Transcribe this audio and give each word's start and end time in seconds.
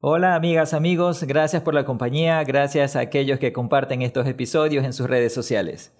Hola 0.00 0.34
amigas, 0.34 0.74
amigos, 0.74 1.24
gracias 1.24 1.62
por 1.62 1.72
la 1.72 1.86
compañía, 1.86 2.44
gracias 2.44 2.96
a 2.96 3.00
aquellos 3.00 3.38
que 3.38 3.54
comparten 3.54 4.02
estos 4.02 4.26
episodios 4.26 4.84
en 4.84 4.92
sus 4.92 5.08
redes 5.08 5.32
sociales. 5.32 5.96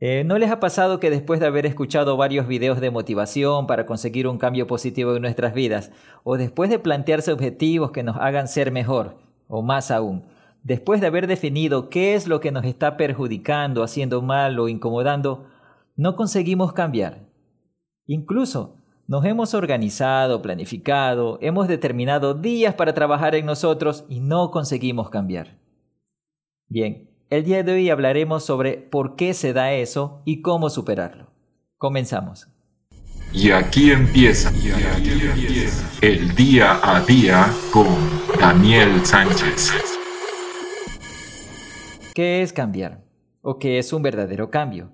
Eh, 0.00 0.24
¿No 0.24 0.38
les 0.38 0.50
ha 0.50 0.60
pasado 0.60 0.98
que 0.98 1.10
después 1.10 1.40
de 1.40 1.46
haber 1.46 1.66
escuchado 1.66 2.16
varios 2.16 2.46
videos 2.48 2.80
de 2.80 2.90
motivación 2.90 3.66
para 3.66 3.84
conseguir 3.84 4.28
un 4.28 4.38
cambio 4.38 4.66
positivo 4.66 5.14
en 5.14 5.20
nuestras 5.20 5.52
vidas, 5.52 5.92
o 6.22 6.38
después 6.38 6.70
de 6.70 6.78
plantearse 6.78 7.32
objetivos 7.32 7.90
que 7.90 8.02
nos 8.02 8.16
hagan 8.16 8.48
ser 8.48 8.72
mejor, 8.72 9.18
o 9.46 9.60
más 9.60 9.90
aún, 9.90 10.24
después 10.62 11.02
de 11.02 11.08
haber 11.08 11.26
definido 11.26 11.90
qué 11.90 12.14
es 12.14 12.26
lo 12.26 12.40
que 12.40 12.50
nos 12.50 12.64
está 12.64 12.96
perjudicando, 12.96 13.82
haciendo 13.82 14.22
mal 14.22 14.58
o 14.58 14.70
incomodando, 14.70 15.44
no 15.96 16.16
conseguimos 16.16 16.72
cambiar? 16.72 17.28
Incluso 18.06 18.78
nos 19.06 19.24
hemos 19.24 19.54
organizado, 19.54 20.40
planificado, 20.40 21.38
hemos 21.42 21.68
determinado 21.68 22.34
días 22.34 22.74
para 22.74 22.94
trabajar 22.94 23.34
en 23.34 23.46
nosotros 23.46 24.04
y 24.08 24.20
no 24.20 24.50
conseguimos 24.50 25.10
cambiar. 25.10 25.58
Bien, 26.68 27.10
el 27.28 27.44
día 27.44 27.62
de 27.62 27.72
hoy 27.72 27.90
hablaremos 27.90 28.44
sobre 28.44 28.78
por 28.78 29.16
qué 29.16 29.34
se 29.34 29.52
da 29.52 29.72
eso 29.72 30.22
y 30.24 30.40
cómo 30.40 30.70
superarlo. 30.70 31.26
Comenzamos. 31.76 32.48
Y 33.32 33.50
aquí 33.50 33.90
empieza, 33.90 34.52
el 36.00 36.34
día 36.34 36.78
a 36.82 37.00
día 37.00 37.50
con 37.72 37.88
Daniel 38.40 39.04
Sánchez. 39.04 39.72
¿Qué 42.14 42.42
es 42.42 42.52
cambiar? 42.52 43.02
¿O 43.42 43.58
qué 43.58 43.78
es 43.78 43.92
un 43.92 44.02
verdadero 44.02 44.50
cambio? 44.50 44.92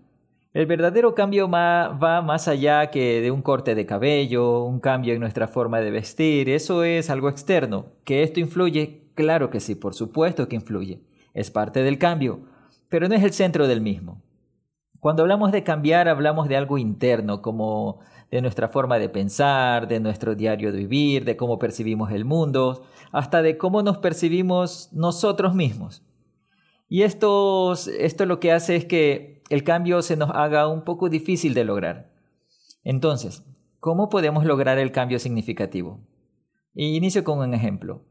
El 0.53 0.67
verdadero 0.67 1.15
cambio 1.15 1.49
va 1.49 2.23
más 2.23 2.49
allá 2.49 2.91
que 2.91 3.21
de 3.21 3.31
un 3.31 3.41
corte 3.41 3.77
de 3.77 3.87
cabello, 3.87 4.65
un 4.65 4.81
cambio 4.81 5.15
en 5.15 5.21
nuestra 5.21 5.47
forma 5.47 5.79
de 5.79 5.93
vestir, 5.93 6.49
eso 6.49 6.83
es 6.83 7.09
algo 7.09 7.29
externo. 7.29 7.87
¿Que 8.03 8.25
esto 8.25 8.41
influye? 8.41 9.05
Claro 9.15 9.49
que 9.51 9.61
sí, 9.61 9.77
por 9.77 9.95
supuesto 9.95 10.49
que 10.49 10.57
influye. 10.57 11.03
Es 11.35 11.53
parte 11.53 11.85
del 11.85 11.99
cambio, 11.99 12.41
pero 12.89 13.09
no 13.09 13.15
es 13.15 13.23
el 13.23 13.33
centro 13.33 13.69
del 13.69 13.81
mismo. 13.81 14.23
Cuando 14.99 15.23
hablamos 15.23 15.53
de 15.53 15.63
cambiar, 15.63 16.09
hablamos 16.09 16.49
de 16.49 16.57
algo 16.57 16.79
interno, 16.79 17.43
como 17.43 18.01
de 18.33 18.43
nuestra 18.43 18.69
forma 18.69 18.99
de 18.99 19.09
pensar, 19.09 19.87
de 19.87 20.01
nuestro 20.01 20.35
diario 20.35 20.73
de 20.73 20.79
vivir, 20.79 21.25
de 21.25 21.37
cómo 21.37 21.61
percibimos 21.61 22.11
el 22.11 22.25
mundo, 22.25 22.83
hasta 23.13 23.41
de 23.41 23.57
cómo 23.57 23.85
nos 23.85 23.99
percibimos 23.99 24.89
nosotros 24.93 25.55
mismos. 25.55 26.03
Y 26.89 27.03
esto, 27.03 27.73
esto 27.73 28.27
lo 28.27 28.41
que 28.41 28.51
hace 28.51 28.75
es 28.75 28.85
que 28.85 29.40
el 29.51 29.65
cambio 29.65 30.01
se 30.01 30.17
nos 30.17 30.31
haga 30.31 30.69
un 30.69 30.85
poco 30.85 31.09
difícil 31.09 31.55
de 31.55 31.65
lograr. 31.65 32.13
Entonces, 32.85 33.45
¿cómo 33.81 34.09
podemos 34.09 34.45
lograr 34.45 34.79
el 34.79 34.93
cambio 34.93 35.19
significativo? 35.19 36.01
Inicio 36.73 37.25
con 37.25 37.41
un 37.41 37.53
ejemplo. 37.53 38.05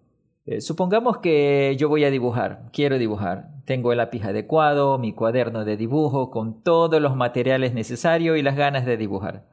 Eh, 0.45 0.59
supongamos 0.59 1.19
que 1.19 1.75
yo 1.79 1.87
voy 1.87 2.03
a 2.03 2.11
dibujar, 2.11 2.69
quiero 2.73 2.97
dibujar. 2.97 3.51
Tengo 3.65 3.93
el 3.93 3.99
lápiz 3.99 4.23
adecuado, 4.25 4.97
mi 4.97 5.13
cuaderno 5.13 5.63
de 5.63 5.77
dibujo 5.77 6.29
con 6.29 6.61
todos 6.61 7.01
los 7.01 7.15
materiales 7.15 7.73
necesarios 7.73 8.37
y 8.37 8.41
las 8.41 8.57
ganas 8.57 8.85
de 8.85 8.97
dibujar. 8.97 9.47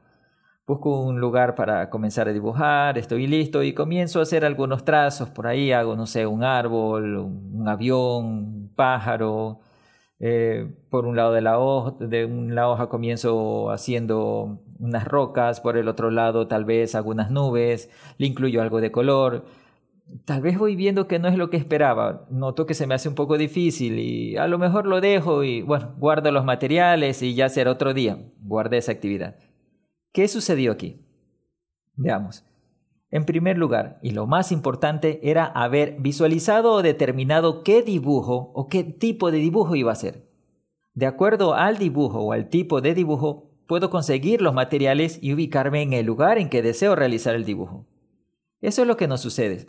Busco 0.67 1.01
un 1.01 1.21
lugar 1.21 1.55
para 1.55 1.89
comenzar 1.89 2.27
a 2.27 2.33
dibujar, 2.33 2.97
estoy 2.97 3.27
listo 3.27 3.63
y 3.63 3.73
comienzo 3.73 4.19
a 4.19 4.23
hacer 4.23 4.43
algunos 4.43 4.83
trazos. 4.83 5.29
Por 5.29 5.47
ahí 5.47 5.71
hago, 5.71 5.95
no 5.95 6.05
sé, 6.05 6.27
un 6.27 6.43
árbol, 6.43 7.15
un 7.15 7.67
avión, 7.69 8.25
un 8.25 8.73
pájaro, 8.75 9.61
eh, 10.19 10.67
por 10.89 11.05
un 11.05 11.15
lado 11.15 11.31
de 11.31 11.41
la 11.41 11.59
hoja, 11.59 11.95
hoja 12.67 12.89
comienzo 12.89 13.69
haciendo 13.69 14.59
unas 14.79 15.05
rocas, 15.05 15.61
por 15.61 15.77
el 15.77 15.87
otro 15.87 16.09
lado 16.09 16.47
tal 16.47 16.65
vez 16.65 16.95
algunas 16.95 17.29
nubes, 17.29 17.89
le 18.17 18.27
incluyo 18.27 18.61
algo 18.61 18.81
de 18.81 18.91
color. 18.91 19.45
Tal 20.25 20.41
vez 20.41 20.57
voy 20.57 20.75
viendo 20.75 21.07
que 21.07 21.19
no 21.19 21.27
es 21.27 21.37
lo 21.37 21.49
que 21.49 21.57
esperaba, 21.57 22.25
noto 22.29 22.65
que 22.65 22.73
se 22.73 22.87
me 22.87 22.95
hace 22.95 23.09
un 23.09 23.15
poco 23.15 23.37
difícil 23.37 23.99
y 23.99 24.37
a 24.37 24.47
lo 24.47 24.57
mejor 24.57 24.87
lo 24.87 25.01
dejo 25.01 25.43
y 25.43 25.61
bueno, 25.61 25.95
guardo 25.97 26.31
los 26.31 26.45
materiales 26.45 27.21
y 27.21 27.35
ya 27.35 27.49
será 27.49 27.71
otro 27.71 27.93
día, 27.93 28.17
guardé 28.39 28.77
esa 28.77 28.93
actividad. 28.93 29.35
¿Qué 30.13 30.27
sucedió 30.27 30.71
aquí? 30.71 31.01
Veamos. 31.95 32.45
En 33.09 33.25
primer 33.25 33.57
lugar, 33.57 33.99
y 34.01 34.11
lo 34.11 34.27
más 34.27 34.51
importante, 34.51 35.19
era 35.23 35.45
haber 35.45 35.95
visualizado 35.99 36.73
o 36.73 36.81
determinado 36.81 37.63
qué 37.63 37.81
dibujo 37.81 38.51
o 38.53 38.67
qué 38.67 38.83
tipo 38.83 39.31
de 39.31 39.37
dibujo 39.37 39.75
iba 39.75 39.91
a 39.91 39.95
ser. 39.95 40.27
De 40.93 41.05
acuerdo 41.05 41.53
al 41.53 41.77
dibujo 41.77 42.19
o 42.19 42.33
al 42.33 42.49
tipo 42.49 42.81
de 42.81 42.93
dibujo, 42.93 43.51
puedo 43.65 43.89
conseguir 43.89 44.41
los 44.41 44.53
materiales 44.53 45.19
y 45.21 45.33
ubicarme 45.33 45.81
en 45.81 45.93
el 45.93 46.05
lugar 46.05 46.37
en 46.37 46.49
que 46.49 46.61
deseo 46.61 46.95
realizar 46.95 47.35
el 47.35 47.45
dibujo. 47.45 47.85
Eso 48.61 48.81
es 48.81 48.87
lo 48.87 48.97
que 48.97 49.07
nos 49.07 49.21
sucede. 49.21 49.67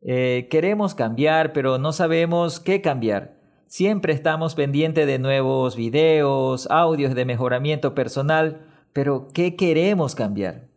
Eh, 0.00 0.48
queremos 0.50 0.94
cambiar, 0.94 1.52
pero 1.52 1.78
no 1.78 1.92
sabemos 1.92 2.58
qué 2.58 2.80
cambiar. 2.80 3.36
Siempre 3.66 4.12
estamos 4.12 4.54
pendientes 4.54 5.06
de 5.06 5.18
nuevos 5.18 5.76
videos, 5.76 6.66
audios 6.70 7.14
de 7.14 7.24
mejoramiento 7.24 7.94
personal, 7.94 8.66
pero 8.92 9.28
¿qué 9.32 9.54
queremos 9.56 10.14
cambiar? 10.14 10.71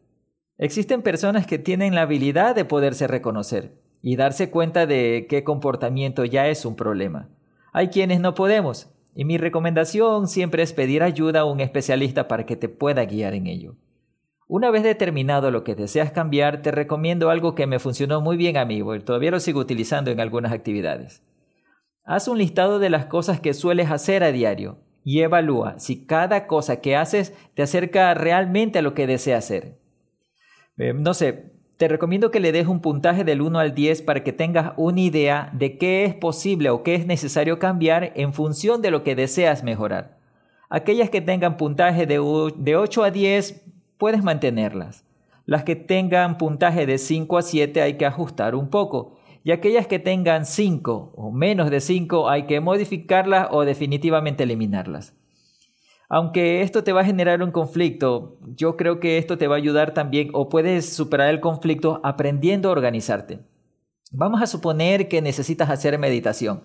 Existen 0.58 1.02
personas 1.02 1.46
que 1.46 1.60
tienen 1.60 1.96
la 1.96 2.04
habilidad 2.04 2.56
de 2.56 2.64
poderse 2.64 3.08
reconocer 3.08 3.74
y 4.02 4.16
darse 4.16 4.50
cuenta 4.50 4.86
de 4.86 5.28
qué 5.30 5.44
comportamiento 5.44 6.24
ya 6.24 6.48
es 6.48 6.66
un 6.66 6.78
problema. 6.78 7.28
Hay 7.74 7.90
quienes 7.90 8.22
no 8.22 8.36
podemos, 8.36 8.90
y 9.16 9.26
mi 9.26 9.38
recomendación 9.38 10.30
siempre 10.30 10.64
es 10.64 10.72
pedir 10.72 11.04
ayuda 11.04 11.42
a 11.42 11.46
un 11.46 11.60
especialista 11.60 12.30
para 12.30 12.46
que 12.46 12.56
te 12.56 12.70
pueda 12.70 13.04
guiar 13.04 13.34
en 13.34 13.48
ello. 13.48 13.76
Una 14.48 14.72
vez 14.72 14.84
determinado 14.84 15.52
lo 15.52 15.66
que 15.66 15.76
deseas 15.76 16.12
cambiar, 16.12 16.62
te 16.62 16.72
recomiendo 16.72 17.32
algo 17.32 17.54
que 17.54 17.68
me 17.68 17.80
funcionó 17.80 18.22
muy 18.22 18.38
bien 18.38 18.56
a 18.56 18.64
mí 18.64 18.78
y 18.78 19.00
todavía 19.00 19.32
lo 19.32 19.42
sigo 19.42 19.60
utilizando 19.60 20.10
en 20.12 20.22
algunas 20.22 20.54
actividades. 20.54 21.22
Haz 22.06 22.30
un 22.30 22.38
listado 22.38 22.80
de 22.80 22.90
las 22.90 23.08
cosas 23.08 23.42
que 23.42 23.54
sueles 23.54 23.92
hacer 23.92 24.24
a 24.24 24.32
diario 24.32 24.78
y 25.04 25.22
evalúa 25.22 25.80
si 25.80 26.06
cada 26.06 26.48
cosa 26.48 26.80
que 26.80 26.96
haces 26.96 27.34
te 27.56 27.64
acerca 27.64 28.14
realmente 28.14 28.80
a 28.80 28.82
lo 28.82 28.94
que 28.94 29.08
deseas 29.08 29.44
hacer. 29.46 29.85
Eh, 30.78 30.94
no 30.94 31.14
sé, 31.14 31.52
te 31.78 31.88
recomiendo 31.88 32.32
que 32.32 32.40
le 32.40 32.52
des 32.52 32.68
un 32.68 32.80
puntaje 32.80 33.24
del 33.24 33.42
1 33.42 33.60
al 33.60 33.76
10 33.76 34.02
para 34.02 34.24
que 34.24 34.34
tengas 34.34 34.74
una 34.78 35.02
idea 35.02 35.50
de 35.54 35.78
qué 35.78 36.06
es 36.06 36.14
posible 36.14 36.70
o 36.70 36.84
qué 36.84 36.96
es 36.96 37.06
necesario 37.06 37.60
cambiar 37.60 38.14
en 38.16 38.34
función 38.34 38.82
de 38.82 38.92
lo 38.92 39.04
que 39.04 39.16
deseas 39.16 39.64
mejorar. 39.64 40.18
Aquellas 40.70 41.10
que 41.10 41.22
tengan 41.22 41.58
puntaje 41.58 42.06
de, 42.06 42.20
8 42.20 43.04
a 43.04 43.12
10 43.12 43.64
puedes 43.98 44.24
mantenerlas. 44.24 45.06
Las 45.46 45.64
que 45.64 45.76
tengan 45.76 46.38
puntaje 46.38 46.86
de 46.86 46.98
5 46.98 47.38
a 47.38 47.42
7 47.42 47.82
hay 47.82 47.94
que 47.98 48.06
ajustar 48.06 48.56
un 48.56 48.70
poco. 48.70 49.16
Y 49.44 49.52
aquellas 49.52 49.86
que 49.86 50.00
tengan 50.00 50.46
5 50.46 51.14
o 51.16 51.32
menos 51.32 51.70
de 51.70 51.80
5 51.80 52.30
hay 52.30 52.48
que 52.48 52.60
modificarlas 52.62 53.48
o 53.52 53.64
definitivamente 53.64 54.44
eliminarlas. 54.44 55.14
Aunque 56.08 56.62
esto 56.62 56.84
te 56.84 56.94
va 56.94 57.02
a 57.02 57.06
generar 57.06 57.42
un 57.42 57.52
conflicto, 57.52 58.38
yo 58.56 58.78
creo 58.78 59.00
que 59.00 59.18
esto 59.18 59.38
te 59.38 59.48
va 59.48 59.56
a 59.56 59.58
ayudar 59.58 59.94
también 59.94 60.30
o 60.34 60.50
puedes 60.50 60.94
superar 60.94 61.30
el 61.30 61.40
conflicto 61.40 62.00
aprendiendo 62.04 62.70
a 62.70 62.74
organizarte. 62.74 63.40
Vamos 64.12 64.42
a 64.42 64.48
suponer 64.48 65.08
que 65.08 65.24
necesitas 65.24 65.70
hacer 65.70 65.98
meditación, 65.98 66.62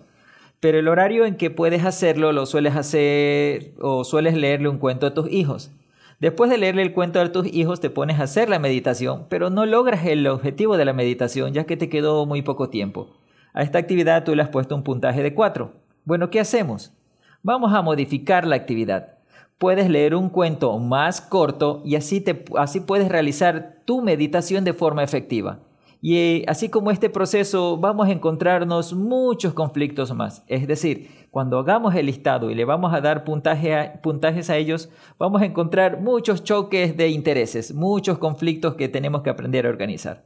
pero 0.59 0.77
el 0.77 0.87
horario 0.87 1.25
en 1.25 1.37
que 1.37 1.49
puedes 1.49 1.85
hacerlo 1.85 2.31
lo 2.33 2.45
sueles 2.45 2.75
hacer 2.75 3.73
o 3.81 4.03
sueles 4.03 4.35
leerle 4.35 4.69
un 4.69 4.77
cuento 4.77 5.07
a 5.07 5.13
tus 5.15 5.29
hijos. 5.31 5.71
Después 6.19 6.51
de 6.51 6.59
leerle 6.59 6.83
el 6.83 6.93
cuento 6.93 7.19
a 7.19 7.31
tus 7.31 7.47
hijos 7.47 7.79
te 7.79 7.89
pones 7.89 8.19
a 8.19 8.23
hacer 8.23 8.47
la 8.47 8.59
meditación, 8.59 9.25
pero 9.27 9.49
no 9.49 9.65
logras 9.65 10.05
el 10.05 10.27
objetivo 10.27 10.77
de 10.77 10.85
la 10.85 10.93
meditación 10.93 11.51
ya 11.51 11.63
que 11.63 11.77
te 11.77 11.89
quedó 11.89 12.27
muy 12.27 12.43
poco 12.43 12.69
tiempo. 12.69 13.09
A 13.53 13.63
esta 13.63 13.79
actividad 13.79 14.23
tú 14.23 14.35
le 14.35 14.43
has 14.43 14.49
puesto 14.49 14.75
un 14.75 14.83
puntaje 14.83 15.23
de 15.23 15.33
4. 15.33 15.73
Bueno, 16.05 16.29
¿qué 16.29 16.39
hacemos? 16.39 16.93
Vamos 17.41 17.73
a 17.73 17.81
modificar 17.81 18.45
la 18.45 18.55
actividad 18.55 19.20
puedes 19.61 19.91
leer 19.91 20.15
un 20.15 20.29
cuento 20.29 20.75
más 20.79 21.21
corto 21.21 21.83
y 21.85 21.95
así, 21.95 22.19
te, 22.19 22.43
así 22.57 22.79
puedes 22.79 23.09
realizar 23.09 23.83
tu 23.85 24.01
meditación 24.01 24.63
de 24.63 24.73
forma 24.73 25.03
efectiva. 25.03 25.59
Y 26.01 26.17
eh, 26.17 26.45
así 26.47 26.69
como 26.69 26.89
este 26.89 27.11
proceso 27.11 27.77
vamos 27.77 28.07
a 28.07 28.11
encontrarnos 28.11 28.93
muchos 28.93 29.53
conflictos 29.53 30.15
más. 30.15 30.43
Es 30.47 30.67
decir, 30.67 31.27
cuando 31.29 31.59
hagamos 31.59 31.93
el 31.93 32.07
listado 32.07 32.49
y 32.49 32.55
le 32.55 32.65
vamos 32.65 32.91
a 32.91 33.01
dar 33.01 33.23
puntaje 33.23 33.99
puntajes 34.01 34.49
a 34.49 34.57
ellos, 34.57 34.89
vamos 35.19 35.43
a 35.43 35.45
encontrar 35.45 36.01
muchos 36.01 36.43
choques 36.43 36.97
de 36.97 37.09
intereses, 37.09 37.71
muchos 37.71 38.17
conflictos 38.17 38.73
que 38.73 38.89
tenemos 38.89 39.21
que 39.21 39.29
aprender 39.29 39.67
a 39.67 39.69
organizar. 39.69 40.25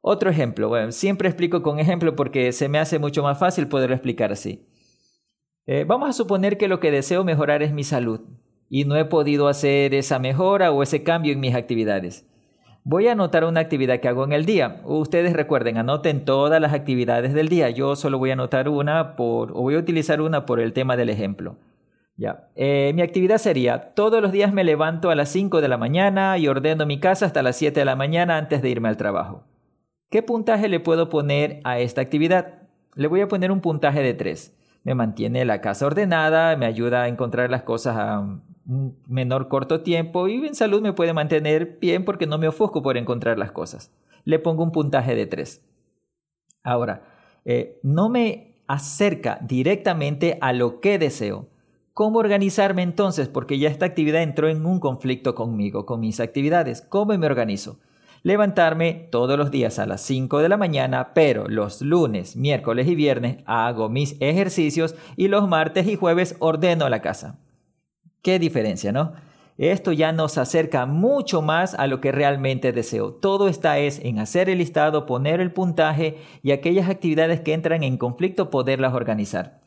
Otro 0.00 0.30
ejemplo, 0.30 0.68
bueno, 0.68 0.92
siempre 0.92 1.28
explico 1.28 1.60
con 1.60 1.80
ejemplo 1.80 2.14
porque 2.14 2.52
se 2.52 2.68
me 2.68 2.78
hace 2.78 3.00
mucho 3.00 3.24
más 3.24 3.36
fácil 3.36 3.66
poderlo 3.66 3.96
explicar 3.96 4.30
así. 4.30 4.68
Eh, 5.70 5.84
vamos 5.84 6.08
a 6.08 6.14
suponer 6.14 6.56
que 6.56 6.66
lo 6.66 6.80
que 6.80 6.90
deseo 6.90 7.24
mejorar 7.24 7.62
es 7.62 7.74
mi 7.74 7.84
salud 7.84 8.22
y 8.70 8.84
no 8.84 8.96
he 8.96 9.04
podido 9.04 9.48
hacer 9.48 9.94
esa 9.94 10.18
mejora 10.18 10.72
o 10.72 10.82
ese 10.82 11.02
cambio 11.02 11.32
en 11.32 11.40
mis 11.40 11.54
actividades. 11.54 12.26
Voy 12.84 13.06
a 13.06 13.12
anotar 13.12 13.44
una 13.44 13.60
actividad 13.60 14.00
que 14.00 14.08
hago 14.08 14.24
en 14.24 14.32
el 14.32 14.46
día. 14.46 14.80
Ustedes 14.84 15.34
recuerden, 15.34 15.76
anoten 15.76 16.24
todas 16.24 16.60
las 16.60 16.72
actividades 16.72 17.34
del 17.34 17.48
día. 17.48 17.68
Yo 17.70 17.96
solo 17.96 18.18
voy 18.18 18.30
a 18.30 18.32
anotar 18.32 18.68
una 18.68 19.14
por, 19.16 19.52
o 19.52 19.62
voy 19.62 19.74
a 19.74 19.78
utilizar 19.78 20.22
una 20.22 20.46
por 20.46 20.58
el 20.58 20.72
tema 20.72 20.96
del 20.96 21.10
ejemplo. 21.10 21.56
Ya. 22.16 22.48
Eh, 22.56 22.92
mi 22.94 23.02
actividad 23.02 23.38
sería, 23.38 23.94
todos 23.94 24.20
los 24.20 24.32
días 24.32 24.52
me 24.52 24.64
levanto 24.64 25.10
a 25.10 25.14
las 25.14 25.28
5 25.28 25.60
de 25.60 25.68
la 25.68 25.76
mañana 25.76 26.36
y 26.38 26.48
ordeno 26.48 26.86
mi 26.86 26.98
casa 26.98 27.26
hasta 27.26 27.42
las 27.42 27.56
7 27.56 27.78
de 27.78 27.84
la 27.84 27.94
mañana 27.94 28.38
antes 28.38 28.62
de 28.62 28.70
irme 28.70 28.88
al 28.88 28.96
trabajo. 28.96 29.44
¿Qué 30.10 30.22
puntaje 30.22 30.68
le 30.68 30.80
puedo 30.80 31.10
poner 31.10 31.60
a 31.64 31.78
esta 31.78 32.00
actividad? 32.00 32.62
Le 32.94 33.06
voy 33.06 33.20
a 33.20 33.28
poner 33.28 33.52
un 33.52 33.60
puntaje 33.60 34.02
de 34.02 34.14
3. 34.14 34.56
Me 34.82 34.94
mantiene 34.94 35.44
la 35.44 35.60
casa 35.60 35.86
ordenada, 35.86 36.56
me 36.56 36.66
ayuda 36.66 37.02
a 37.02 37.08
encontrar 37.08 37.50
las 37.50 37.62
cosas 37.62 37.96
a 37.98 38.40
menor 38.68 39.48
corto 39.48 39.80
tiempo 39.80 40.28
y 40.28 40.46
en 40.46 40.54
salud 40.54 40.82
me 40.82 40.92
puede 40.92 41.14
mantener 41.14 41.78
bien 41.80 42.04
porque 42.04 42.26
no 42.26 42.36
me 42.36 42.48
ofusco 42.48 42.82
por 42.82 42.96
encontrar 42.96 43.38
las 43.38 43.50
cosas. 43.50 43.90
Le 44.24 44.38
pongo 44.38 44.62
un 44.62 44.72
puntaje 44.72 45.14
de 45.14 45.26
3. 45.26 45.64
Ahora, 46.62 47.02
eh, 47.44 47.80
no 47.82 48.10
me 48.10 48.62
acerca 48.66 49.38
directamente 49.40 50.36
a 50.42 50.52
lo 50.52 50.80
que 50.80 50.98
deseo. 50.98 51.48
¿Cómo 51.94 52.18
organizarme 52.18 52.82
entonces? 52.82 53.28
Porque 53.28 53.58
ya 53.58 53.70
esta 53.70 53.86
actividad 53.86 54.22
entró 54.22 54.48
en 54.48 54.66
un 54.66 54.80
conflicto 54.80 55.34
conmigo, 55.34 55.86
con 55.86 56.00
mis 56.00 56.20
actividades. 56.20 56.82
¿Cómo 56.82 57.16
me 57.16 57.26
organizo? 57.26 57.78
levantarme 58.22 59.08
todos 59.10 59.38
los 59.38 59.50
días 59.50 59.78
a 59.78 59.86
las 59.86 60.00
5 60.02 60.40
de 60.40 60.48
la 60.48 60.56
mañana, 60.56 61.12
pero 61.14 61.48
los 61.48 61.80
lunes, 61.80 62.36
miércoles 62.36 62.88
y 62.88 62.94
viernes 62.94 63.38
hago 63.46 63.88
mis 63.88 64.16
ejercicios 64.20 64.94
y 65.16 65.28
los 65.28 65.48
martes 65.48 65.86
y 65.86 65.96
jueves 65.96 66.36
ordeno 66.40 66.88
la 66.88 67.00
casa. 67.00 67.38
Qué 68.22 68.38
diferencia, 68.38 68.92
¿no? 68.92 69.12
Esto 69.58 69.90
ya 69.92 70.12
nos 70.12 70.38
acerca 70.38 70.86
mucho 70.86 71.42
más 71.42 71.74
a 71.74 71.88
lo 71.88 72.00
que 72.00 72.12
realmente 72.12 72.70
deseo. 72.70 73.12
Todo 73.12 73.48
está 73.48 73.78
es 73.78 73.98
en 74.04 74.20
hacer 74.20 74.48
el 74.48 74.58
listado, 74.58 75.04
poner 75.04 75.40
el 75.40 75.52
puntaje 75.52 76.18
y 76.44 76.52
aquellas 76.52 76.88
actividades 76.88 77.40
que 77.40 77.54
entran 77.54 77.82
en 77.82 77.96
conflicto 77.96 78.50
poderlas 78.50 78.94
organizar. 78.94 79.60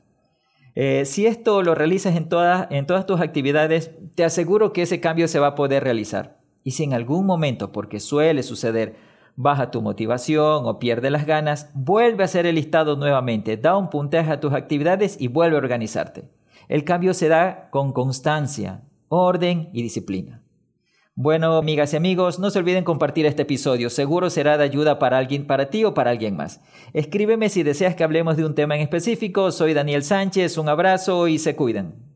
Eh, 0.75 1.03
si 1.03 1.25
esto 1.25 1.61
lo 1.61 1.75
realizas 1.75 2.15
en 2.15 2.29
todas, 2.29 2.67
en 2.71 2.85
todas 2.85 3.05
tus 3.05 3.19
actividades, 3.19 3.91
te 4.15 4.23
aseguro 4.23 4.71
que 4.71 4.83
ese 4.83 5.01
cambio 5.01 5.27
se 5.27 5.39
va 5.39 5.47
a 5.47 5.55
poder 5.55 5.83
realizar. 5.83 6.39
Y 6.63 6.71
si 6.71 6.85
en 6.85 6.93
algún 6.93 7.25
momento, 7.25 7.73
porque 7.73 7.99
suele 7.99 8.43
suceder, 8.43 8.95
baja 9.35 9.71
tu 9.71 9.81
motivación 9.81 10.65
o 10.65 10.79
pierde 10.79 11.09
las 11.09 11.25
ganas, 11.25 11.69
vuelve 11.73 12.23
a 12.23 12.25
hacer 12.25 12.45
el 12.45 12.55
listado 12.55 12.95
nuevamente, 12.95 13.57
da 13.57 13.75
un 13.75 13.89
puntaje 13.89 14.31
a 14.31 14.39
tus 14.39 14.53
actividades 14.53 15.19
y 15.19 15.27
vuelve 15.27 15.57
a 15.57 15.59
organizarte. 15.59 16.29
El 16.67 16.83
cambio 16.83 17.13
se 17.13 17.27
da 17.27 17.69
con 17.69 17.93
constancia, 17.93 18.83
orden 19.07 19.69
y 19.73 19.81
disciplina. 19.81 20.43
Bueno, 21.15 21.57
amigas 21.57 21.93
y 21.93 21.97
amigos, 21.97 22.39
no 22.39 22.49
se 22.49 22.59
olviden 22.59 22.83
compartir 22.83 23.25
este 23.25 23.41
episodio, 23.41 23.89
seguro 23.89 24.29
será 24.29 24.57
de 24.57 24.63
ayuda 24.63 24.97
para 24.97 25.17
alguien, 25.17 25.45
para 25.45 25.69
ti 25.69 25.83
o 25.83 25.93
para 25.93 26.11
alguien 26.11 26.37
más. 26.37 26.61
Escríbeme 26.93 27.49
si 27.49 27.63
deseas 27.63 27.95
que 27.95 28.03
hablemos 28.03 28.37
de 28.37 28.45
un 28.45 28.55
tema 28.55 28.75
en 28.75 28.81
específico, 28.81 29.51
soy 29.51 29.73
Daniel 29.73 30.03
Sánchez, 30.03 30.57
un 30.57 30.69
abrazo 30.69 31.27
y 31.27 31.37
se 31.37 31.55
cuidan. 31.55 32.10